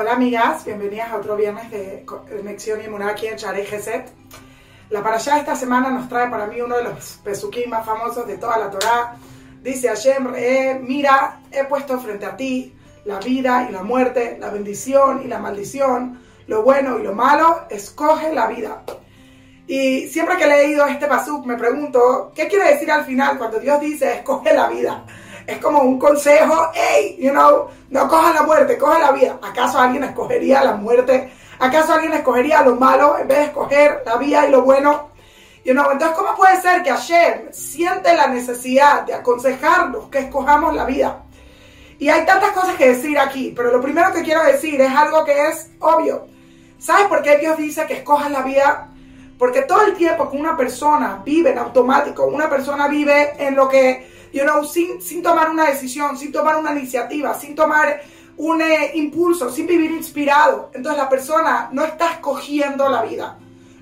[0.00, 4.10] Hola amigas, bienvenidas a otro viernes de Conexión y aquí en Sharei Geset.
[4.88, 8.38] La parashá esta semana nos trae para mí uno de los pesukim más famosos de
[8.38, 9.16] toda la Torá.
[9.62, 10.32] Dice Hashem,
[10.86, 12.74] mira, he puesto frente a ti
[13.04, 17.66] la vida y la muerte, la bendición y la maldición, lo bueno y lo malo,
[17.68, 18.82] escoge la vida.
[19.66, 23.60] Y siempre que he leído este pasuk me pregunto, ¿qué quiere decir al final cuando
[23.60, 25.04] Dios dice escoge la vida?
[25.50, 29.38] Es como un consejo, hey, you know, no coja la muerte, coge la vida.
[29.42, 31.32] ¿Acaso alguien escogería la muerte?
[31.58, 35.10] ¿Acaso alguien escogería lo malo en vez de escoger la vida y lo bueno?
[35.64, 40.74] You know, entonces, ¿cómo puede ser que Hashem siente la necesidad de aconsejarnos que escojamos
[40.74, 41.22] la vida?
[41.98, 45.24] Y hay tantas cosas que decir aquí, pero lo primero que quiero decir es algo
[45.24, 46.28] que es obvio.
[46.78, 48.88] ¿Sabes por qué Dios dice que escojas la vida?
[49.36, 53.68] Porque todo el tiempo que una persona vive en automático, una persona vive en lo
[53.68, 58.02] que you know, sin, tomar una decisión, sin tomar una iniciativa, sin tomar
[58.36, 60.70] un eh, impulso, sin vivir inspirado.
[60.72, 63.38] Entonces la persona no está escogiendo la vida.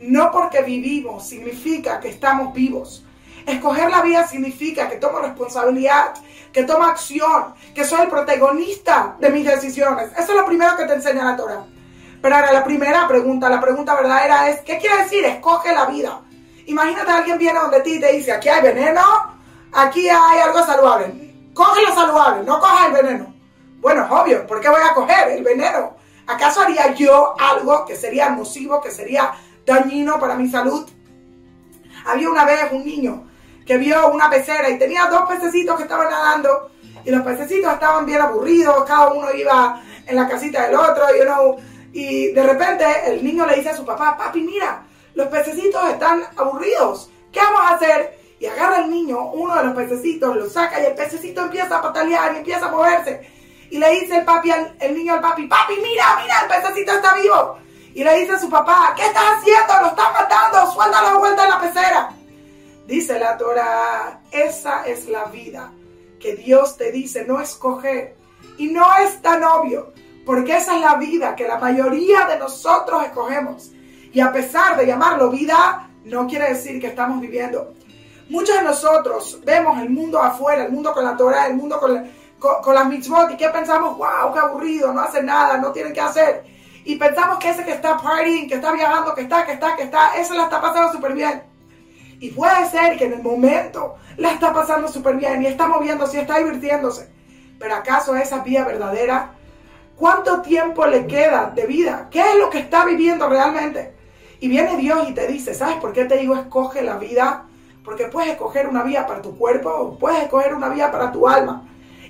[0.00, 3.04] No porque vivimos significa que estamos vivos.
[3.46, 6.14] Escoger la vida significa que tomo responsabilidad,
[6.52, 10.10] que tomo acción, que soy el protagonista de mis decisiones.
[10.12, 11.64] Eso es lo primero que te enseña la Torah.
[12.20, 16.20] Pero ahora la primera pregunta, la pregunta verdadera es, ¿qué quiere decir escoge la vida?
[16.66, 19.02] Imagínate alguien viene donde ti y te dice, aquí hay veneno,
[19.72, 21.50] aquí hay algo saludable.
[21.54, 23.34] Coge lo saludable, no coja el veneno.
[23.80, 25.96] Bueno, es obvio, ¿por qué voy a coger el veneno?
[26.26, 29.32] ¿Acaso haría yo algo que sería nocivo, que sería
[29.66, 30.88] dañino para mi salud?
[32.06, 33.24] Había una vez un niño
[33.66, 36.70] que vio una pecera y tenía dos pececitos que estaban nadando
[37.04, 41.24] y los pececitos estaban bien aburridos, cada uno iba en la casita del otro, you
[41.24, 41.56] know,
[41.92, 44.84] y de repente el niño le dice a su papá, papi, mira,
[45.14, 48.21] los pececitos están aburridos, ¿qué vamos a hacer?
[48.42, 51.80] Y agarra al niño, uno de los pececitos, lo saca y el pececito empieza a
[51.80, 53.20] patalear y empieza a moverse.
[53.70, 57.14] Y le dice el, papi el niño al papi, papi, mira, mira, el pececito está
[57.14, 57.58] vivo.
[57.94, 59.74] Y le dice a su papá, ¿qué estás haciendo?
[59.82, 62.10] Lo estás matando, suelta la vuelta en la pecera.
[62.84, 65.70] Dice la Torah, esa es la vida
[66.18, 68.16] que Dios te dice, no escoger.
[68.58, 69.92] Y no es tan obvio,
[70.26, 73.70] porque esa es la vida que la mayoría de nosotros escogemos.
[74.12, 77.74] Y a pesar de llamarlo vida, no quiere decir que estamos viviendo.
[78.32, 82.10] Muchos de nosotros vemos el mundo afuera, el mundo con la Torah, el mundo con,
[82.38, 86.00] con, las mitzvot y que pensamos, wow, qué aburrido, no hace nada, no tienen que
[86.00, 86.42] hacer.
[86.86, 89.82] Y pensamos que ese que está partying, que está viajando, que está, que está, que
[89.82, 91.42] está, ese la está pasando súper bien.
[92.20, 96.16] Y puede ser que en el momento la está pasando súper bien y está moviéndose
[96.16, 97.12] y está divirtiéndose.
[97.58, 99.32] Pero ¿acaso esa vida verdadera?
[99.94, 102.08] ¿Cuánto tiempo le queda de vida?
[102.10, 103.94] ¿Qué es lo que está viviendo realmente?
[104.40, 107.44] Y viene Dios y te dice, ¿sabes por qué te digo escoge la vida?
[107.84, 111.64] Porque puedes escoger una vía para tu cuerpo, puedes escoger una vía para tu alma.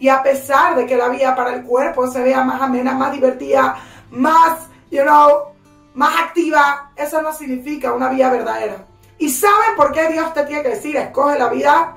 [0.00, 3.12] Y a pesar de que la vía para el cuerpo se vea más amena, más
[3.12, 3.76] divertida,
[4.10, 5.48] más, you know,
[5.94, 8.86] más activa, eso no significa una vía verdadera.
[9.18, 11.96] ¿Y saben por qué Dios te tiene que decir, escoge la vida?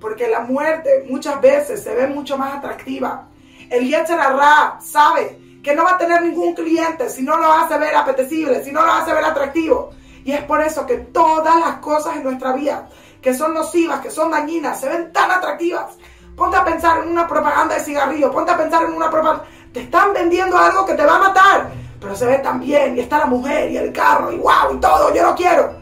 [0.00, 3.26] Porque la muerte muchas veces se ve mucho más atractiva.
[3.68, 7.94] El Yetzirah sabe que no va a tener ningún cliente si no lo hace ver
[7.96, 9.90] apetecible, si no lo hace ver atractivo.
[10.24, 12.88] Y es por eso que todas las cosas en nuestra vida
[13.22, 15.96] que son nocivas, que son dañinas, se ven tan atractivas.
[16.36, 19.44] Ponte a pensar en una propaganda de cigarrillo, ponte a pensar en una propaganda.
[19.72, 23.00] Te están vendiendo algo que te va a matar, pero se ve tan bien, y
[23.00, 25.72] está la mujer, y el carro, y wow, y todo, yo no quiero.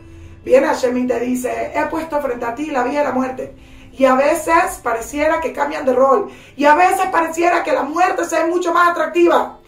[0.44, 3.56] Viene Hashem y te dice, he puesto frente a ti la vida y la muerte.
[3.92, 6.30] Y a veces pareciera que cambian de rol.
[6.56, 9.58] Y a veces pareciera que la muerte se mucho más atractiva.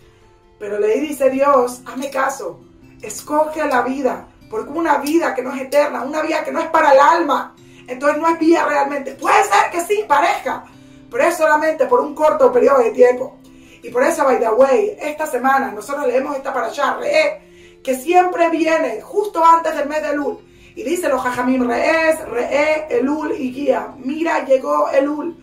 [0.58, 2.60] Pero le dice Dios, hazme caso,
[3.02, 6.66] escoge la vida, porque una vida que no es eterna, una vida que no es
[6.66, 7.54] para el alma,
[7.88, 9.12] entonces no es vida realmente.
[9.12, 10.62] Puede ser que sí, pareja,
[11.10, 13.38] pero es solamente por un corto periodo de tiempo.
[13.82, 17.94] Y por eso, by the way, esta semana nosotros leemos esta para allá, Re, que
[17.94, 20.38] siempre viene justo antes del mes de Elul.
[20.76, 23.94] Y dice los jajamim, Re, Re, Elul y guía.
[23.96, 25.34] Mira, llegó Elul.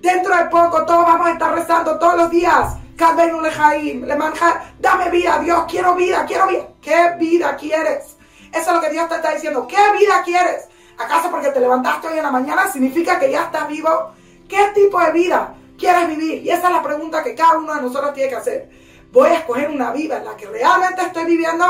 [0.00, 2.74] Dentro de poco todos vamos a estar rezando todos los días.
[2.98, 6.66] le manja, dame vida, Dios, quiero vida, quiero vida.
[6.80, 8.15] ¿Qué vida quieres?
[8.52, 9.66] Eso es lo que Dios te está diciendo.
[9.66, 10.68] ¿Qué vida quieres?
[10.98, 14.12] ¿Acaso porque te levantaste hoy en la mañana significa que ya estás vivo?
[14.48, 16.42] ¿Qué tipo de vida quieres vivir?
[16.42, 18.70] Y esa es la pregunta que cada uno de nosotros tiene que hacer.
[19.12, 21.64] ¿Voy a escoger una vida en la que realmente estoy viviendo?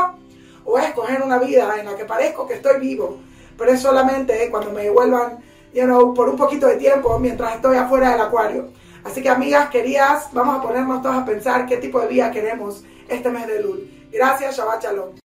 [0.64, 3.18] ¿O voy a escoger una vida en la que parezco que estoy vivo?
[3.56, 5.38] Pero es solamente cuando me devuelvan,
[5.72, 8.70] you know, por un poquito de tiempo mientras estoy afuera del acuario.
[9.04, 12.82] Así que amigas queridas, vamos a ponernos todos a pensar qué tipo de vida queremos
[13.08, 13.80] este mes de luz.
[14.10, 15.25] Gracias, Shabbat Shalom.